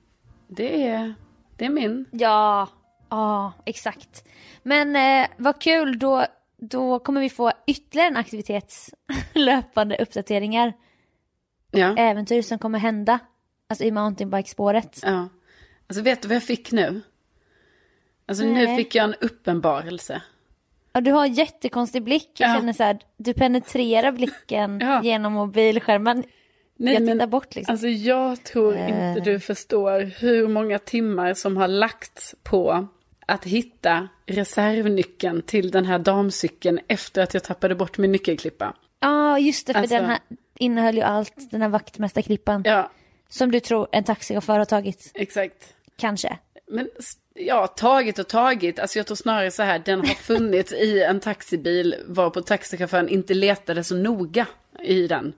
[0.48, 1.14] det är,
[1.56, 2.06] det är min.
[2.10, 2.68] Ja,
[3.10, 4.24] ja exakt.
[4.62, 6.26] Men eh, vad kul, då,
[6.56, 8.90] då kommer vi få ytterligare en aktivitets
[9.32, 10.72] löpande uppdateringar.
[11.70, 13.18] Ja, Äventyr som kommer hända.
[13.68, 15.00] Alltså i mountainbikespåret.
[15.02, 15.28] ja.
[15.86, 17.00] Alltså vet du vad jag fick nu?
[18.30, 18.76] Alltså nu Nej.
[18.76, 20.22] fick jag en uppenbarelse.
[20.92, 22.30] Ja, du har en jättekonstig blick.
[22.38, 22.54] Jag Ja.
[22.54, 25.02] känner så här, du penetrerar blicken Ja.
[25.02, 26.24] genom mobilskärmen.
[26.76, 27.72] Nej, jag men- tittar bort liksom.
[27.72, 28.88] Alltså jag tror Eh.
[28.88, 32.86] inte du förstår hur många timmar som har lagts på
[33.26, 38.74] att hitta reservnyckeln till den här damcykeln efter att jag tappade bort min nyckelklippa.
[39.00, 40.18] Ja, just det, för Alltså- den här
[40.58, 42.62] innehöll ju allt, den här vaktmästarklippan.
[42.66, 42.90] Ja,
[43.28, 45.74] Som du tror en taxichaufför har tagit, exakt.
[45.96, 46.38] kanske.
[46.70, 46.88] Men
[47.34, 48.78] ja, tagit och tagit.
[48.78, 53.34] Alltså jag tror snarare så här, den har funnits i en taxibil varpå taxichauffören inte
[53.34, 54.46] letade så noga
[54.82, 55.32] i den.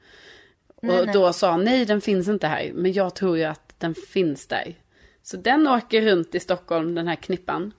[0.76, 2.70] Och då sa nej, den finns inte här.
[2.74, 4.74] Men jag tror ju att den finns där.
[5.22, 7.72] Så den åker runt i Stockholm, den här knippan.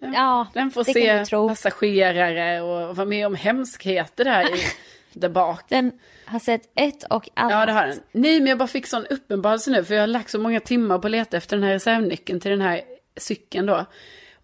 [0.00, 4.60] Ja, Den får se passagerare och vara med om hemskheter där, i,
[5.12, 5.64] där bak.
[5.68, 5.92] Den
[6.24, 7.52] har sett ett och annat.
[7.52, 8.00] Ja, det har den.
[8.12, 10.98] Nej, men jag bara fick sån uppenbarelse nu, för jag har lagt så många timmar
[10.98, 12.82] på att leta efter den här reservnyckeln till den här
[13.16, 13.86] cykeln då.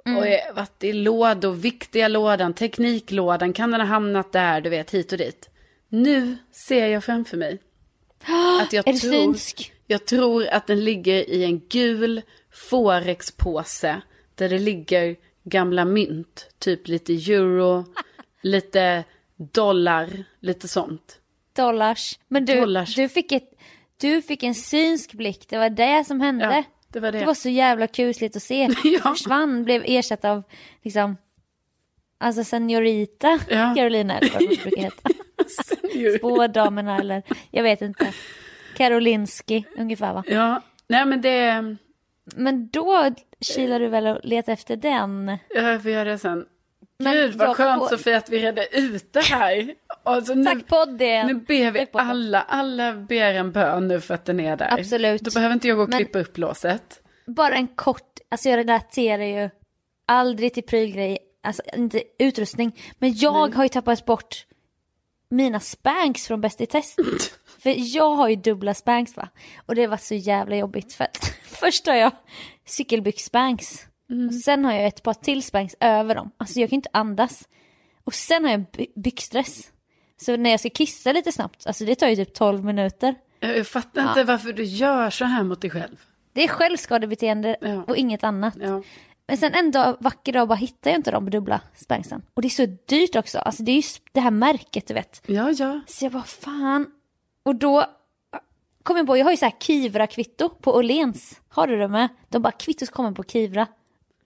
[0.07, 0.19] Mm.
[0.19, 4.71] Och jag har varit i lådor, viktiga lådan, tekniklådan, kan den ha hamnat där, du
[4.71, 5.51] vet, hit och dit.
[5.89, 7.59] Nu ser jag framför mig
[8.63, 9.37] att jag Är tror,
[9.87, 12.23] jag tror att den ligger i en gul
[12.53, 14.01] forexpåse
[14.35, 17.85] där det ligger gamla mynt, typ lite euro,
[18.43, 19.05] lite
[19.37, 21.19] dollar, lite sånt.
[21.57, 22.19] Dollars.
[22.29, 22.95] Men du, Dollars.
[22.95, 23.51] du, fick ett,
[24.01, 26.45] du fick en synsk blick, det var det som hände.
[26.45, 27.19] Ja, det var det.
[27.19, 28.69] Det var så jävla kusligt att se.
[28.85, 29.01] Ja.
[29.15, 30.43] Försvann, blev ersatt av
[30.83, 31.17] liksom,
[32.19, 33.75] alltså seniorita Ja.
[33.77, 35.11] Carolina eller vad det brukar heta.
[36.19, 38.13] Spådamerna eller, jag vet inte.
[38.77, 40.25] Karolinski ungefär va?
[40.27, 41.77] Ja, nej men det,
[42.37, 45.39] Men då kilar du väl och letar efter den?
[45.55, 46.47] jag får göra det sen.
[47.05, 49.75] Men Gud vad skönt får- Sofia att vi redde ut det här.
[50.03, 51.27] Alltså, nu, Tack podden!
[51.27, 54.79] nu ber vi alla, alla ber en bön nu för att den är där.
[54.81, 55.23] Absolut.
[55.23, 57.01] Då behöver inte jag gå och Men- klippa upp låset.
[57.27, 59.51] Bara en kort, alltså jag relaterar ju
[60.07, 62.81] aldrig till prylgrej, alltså inte utrustning.
[62.99, 64.47] Men jag har ju tappat bort
[65.29, 66.99] mina spanks från Bäst i test.
[67.63, 69.29] För jag har ju dubbla spanks va.
[69.67, 72.11] Och det var så jävla jobbigt för att först har jag
[72.67, 73.87] cykelbyx-spanks.
[74.29, 76.31] Och sen har jag ett par till spanks över dem.
[76.37, 77.49] Alltså jag kan inte andas.
[78.05, 79.71] Och sen har jag by- byxdress.
[80.17, 83.15] Så när jag ska kissa lite snabbt, alltså det tar ju typ 12 minuter.
[83.41, 85.97] Jag fattar inte varför du gör så här mot dig själv.
[86.33, 87.83] Det är självskadebeteende Ja.
[87.89, 88.55] och inget annat.
[88.61, 88.83] Ja.
[89.27, 92.23] Men sen en dag, vacker dag bara hittar jag inte de dubbla spanksen.
[92.35, 93.39] Och det är så dyrt också.
[93.39, 95.23] Alltså det är ju det här märket du vet.
[95.27, 95.81] Ja, ja.
[95.87, 96.87] Så jag bara fan.
[97.43, 97.85] Och då
[98.83, 101.41] kom jag på, jag har ju så här Kivra-kvitto på Åhléns.
[101.49, 102.09] Har du det med?
[102.29, 103.67] De bara kvittot kommer på Kivra.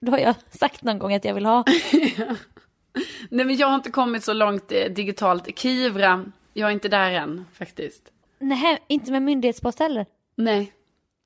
[0.01, 1.65] Då har jag sagt någon gång att jag vill ha.
[3.31, 5.59] Nej men jag har inte kommit så långt eh, digitalt.
[5.59, 8.03] Kivra, jag är inte där än faktiskt.
[8.39, 10.07] Nej, inte med myndighetspost heller.
[10.37, 10.73] Nej.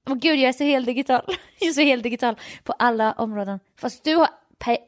[0.09, 1.23] Åh gud, jag är så helt digital.
[1.61, 3.61] Jag är så helt digital på alla områden.
[3.81, 4.29] Fast du, har,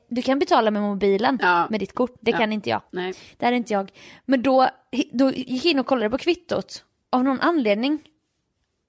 [0.09, 1.67] du kan betala med mobilen Ja.
[1.71, 2.15] med ditt kort.
[2.21, 2.39] Det Ja.
[2.39, 2.83] kan inte jag.
[2.91, 3.15] Nej.
[3.37, 3.91] Det är inte jag.
[4.25, 4.69] Men då,
[5.13, 6.85] då gick jag in och kollade på kvittot.
[7.11, 7.99] Av någon anledning.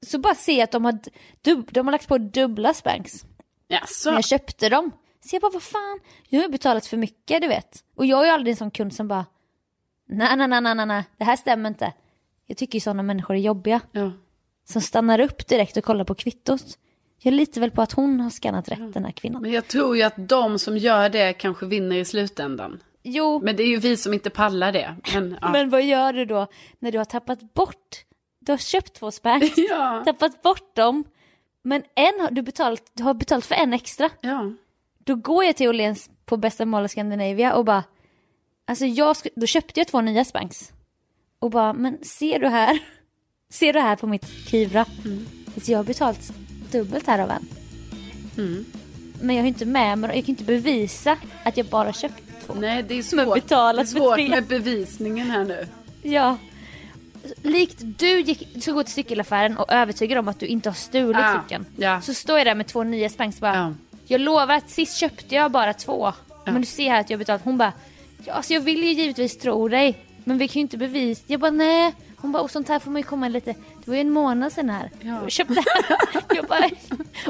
[0.05, 0.99] Så bara se att de har,
[1.41, 3.25] dub, de har lagt på dubbla spanks.
[3.67, 4.09] Jaså?
[4.09, 4.91] När jag köpte dem.
[5.25, 5.99] Så jag bara, vad fan,
[6.29, 7.83] jag har ju betalat för mycket, du vet.
[7.95, 9.25] Och jag är ju aldrig en sån kund som bara,
[10.07, 11.93] nej, nej, nej, nej, nej, det här stämmer inte.
[12.45, 13.81] Jag tycker ju sådana människor är jobbiga.
[13.91, 14.11] Ja.
[14.67, 16.77] Som stannar upp direkt och kollar på kvittot.
[17.17, 19.41] Jag litar väl på att hon har skannat rätt, den här kvinnan.
[19.41, 22.79] Men jag tror ju att de som gör det kanske vinner i slutändan.
[23.03, 24.95] Jo, Men det är ju vi som inte pallar det.
[25.13, 25.51] Men, ja.
[25.51, 26.47] men vad gör du då
[26.79, 28.05] när du har tappat bort,
[28.39, 29.11] du har köpt två
[29.69, 30.03] Ja.
[30.05, 31.03] tappat bort dem,
[31.65, 34.09] men en har du betalat, du har betalat för en extra.
[34.21, 34.51] ja.
[34.97, 37.83] Då går jag till Åhléns på bästa Mall of Scandinavia och bara,
[38.65, 40.71] alltså jag, då köpte jag två nya spanks.
[41.39, 42.79] Och bara, men ser du här,
[43.49, 44.85] ser du här på mitt Kivra?
[45.55, 46.33] Alltså jag har betalat
[46.71, 47.47] dubbelt här av en.
[49.21, 52.53] Men jag har inte med mig, jag kan inte bevisa att jag bara köpt två.
[52.53, 55.67] Nej, det är Men svårt, betalat det är svårt med bevisningen här nu.
[56.01, 56.37] Ja.
[57.45, 61.17] Likt du gick, ska gå till cykelaffären och övertyga dem att du inte har stulit
[61.21, 61.65] Ah, cykeln.
[61.77, 62.01] ja.
[62.01, 63.55] Så står jag där med två nya spanks bara.
[63.55, 63.73] Ja.
[64.07, 66.13] Jag lovar att sist köpte jag bara två.
[66.45, 67.41] Men du ser här att jag betalat.
[67.43, 67.73] Hon bara,
[68.25, 69.97] ja, alltså jag vill ju givetvis tro dig.
[70.23, 71.23] Men vi kan ju inte bevisa.
[71.27, 71.93] Jag bara nej.
[72.17, 73.51] Hon bara, och sånt här får man ju komma lite.
[73.53, 74.89] Det var ju en månad sedan här.
[75.01, 75.21] Ja.
[75.21, 75.63] Jag köpte
[76.35, 76.69] Jag bara,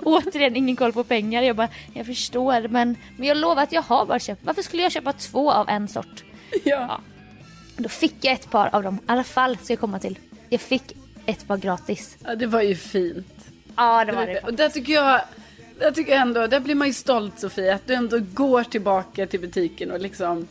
[0.04, 1.42] återigen ingen koll på pengar.
[1.42, 4.46] Jag bara, jag förstår men, men jag lovar att jag har bara köpt.
[4.46, 6.24] Varför skulle jag köpa två av en sort?
[6.64, 7.00] Ja.
[7.78, 8.96] Då fick jag ett par av dem.
[8.96, 10.20] I alla fall ska jag komma till.
[10.50, 12.18] Jag fick ett par gratis.
[12.24, 13.28] ja, det var ju fint.
[13.76, 14.40] Ja det var det.
[14.40, 15.22] Och där tycker jag,
[15.80, 19.28] där tycker jag ändå, där blir man ju stolt Sofia, att du ändå går tillbaka
[19.28, 20.48] till butiken och liksom,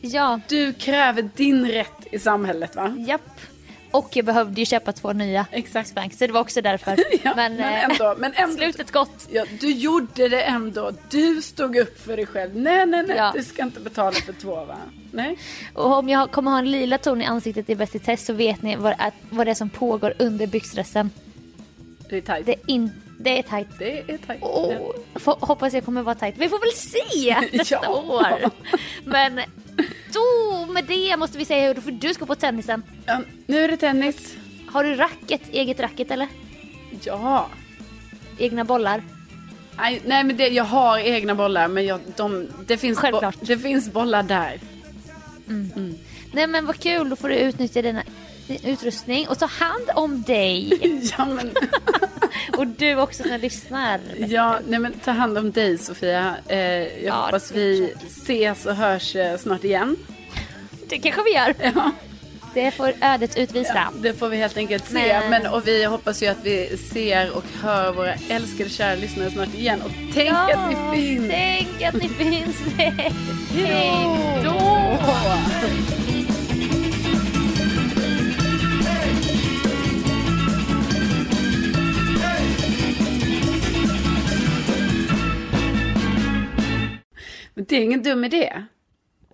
[0.00, 2.94] Ja, du kräver din rätt i samhället va?
[3.08, 3.40] japp.
[3.90, 5.88] Och jag behövde ju köpa två nya Exakt.
[5.88, 6.96] spanks så det var också därför.
[7.22, 8.56] Ja, men men eh, ändå, men ändå.
[8.56, 9.28] slutet gott.
[9.30, 10.92] Ja, du gjorde det ändå.
[11.10, 12.56] Du stod upp för dig själv.
[12.56, 13.16] Nej, nej, nej.
[13.16, 13.32] Ja.
[13.36, 14.76] Du ska inte betala för två, va?
[15.12, 15.38] Nej.
[15.74, 18.32] Och om jag kommer ha en lila ton i ansiktet i Bäst i test så
[18.32, 21.10] vet ni vad, att, vad det är som pågår under byxdressen.
[22.10, 22.46] Det är tajt.
[22.46, 23.68] Det är, in, det är tajt.
[23.78, 24.42] Det är tajt.
[24.42, 24.74] Oh,
[25.24, 26.34] hoppas jag kommer vara tajt.
[26.38, 27.88] Vi får väl se nästa Ja.
[27.96, 28.50] år.
[29.04, 29.40] Men
[30.12, 30.45] då
[30.76, 32.82] med det måste vi säga hur för du ska på tennisen.
[33.06, 34.34] Ja, nu är det tennis.
[34.66, 36.28] Har du racket, eget racket eller?
[37.02, 37.48] Ja.
[38.38, 39.02] Egna bollar?
[39.76, 43.58] Nej, nej men det, jag har egna bollar, men jag, de, det, finns bo, det
[43.58, 44.60] finns bollar där.
[46.32, 48.02] Nej men vad kul, då får du utnyttja dina,
[48.46, 50.72] din utrustning och ta hand om dig.
[51.18, 51.50] Ja, men,
[52.58, 54.00] Och du också som lyssnar.
[54.16, 56.36] ja, nej, men ta hand om dig, Sofia.
[56.48, 59.96] Eh, jag Ja, hoppas vi ses och hörs eh, snart igen.
[60.88, 61.54] Det kanske vi gör.
[61.74, 61.90] Ja.
[62.54, 63.88] Det får ödet utvisa.
[64.02, 64.92] Det får vi helt enkelt se.
[65.20, 69.30] Men- Men, och vi hoppas ju att vi ser och hör våra älskade kära lyssnare
[69.30, 69.82] snart igen.
[69.82, 71.30] Och tänk Ja, att ni finns!
[71.30, 72.56] Tänk att ni finns.
[72.76, 74.02] Hej
[74.44, 74.96] då!
[87.54, 88.52] Men det är ingen dum idé.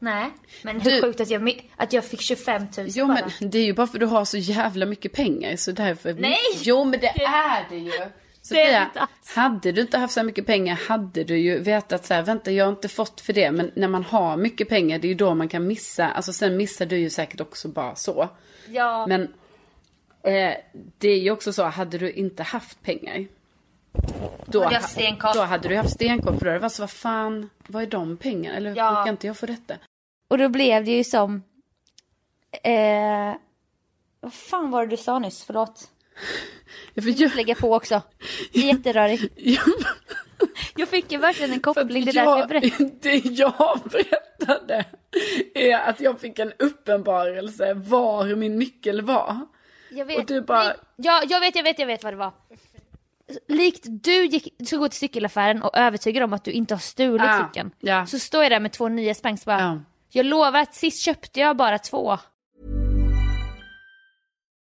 [0.02, 0.30] Nej,
[0.62, 3.30] men hur Du- sjukt att jag, att jag fick 25 000 Jo bara.
[3.40, 6.14] men det är ju bara för att du har så jävla mycket pengar så därför...
[6.14, 6.36] Nej!
[6.62, 7.90] Jo men det är det ju!
[8.42, 8.90] Sofia,
[9.34, 12.64] hade du inte haft så mycket pengar hade du ju vetat så här, vänta jag
[12.64, 13.50] har inte fått för det.
[13.52, 16.08] Men när man har mycket pengar det är ju då man kan missa.
[16.08, 18.28] Alltså sen missar du ju säkert också bara så.
[18.68, 19.22] Ja, Men
[20.22, 20.54] eh,
[20.98, 23.26] det är ju också så, hade du inte haft pengar.
[24.46, 24.80] Då, hade
[25.34, 28.56] då hade du haft stenkoll för det varit så, vad fan, vad är de pengarna?
[28.56, 28.94] Eller Ja.
[29.04, 29.74] kan inte jag få detta?
[30.32, 31.42] Och då blev det ju som...
[32.62, 33.34] Eh,
[34.20, 35.44] vad fan var det du sa nyss?
[35.44, 35.90] Förlåt.
[36.94, 38.02] Ja, för jag, Lägga på också.
[38.52, 39.32] Jag är jätterörig.
[39.36, 39.62] jag,
[40.76, 42.04] Jag fick ju verkligen en koppling.
[42.04, 44.84] Det att är därför jag det jag berättade
[45.54, 49.46] är att jag fick en uppenbarelse var min nyckel var.
[49.90, 50.18] Jag vet.
[50.18, 52.32] Och du bara- ja, jag vet, jag vet, jag vet vad det var.
[53.48, 56.78] Likt du gick, du ska gå till cykelaffären och övertyga dem att du inte har
[56.80, 57.70] stulit Ah, cykeln.
[57.78, 58.06] ja.
[58.06, 59.60] Så står jag där med två nya spanks bara.
[59.60, 59.78] Ja.
[60.14, 62.18] Jag lovar att sist köpte jag bara två.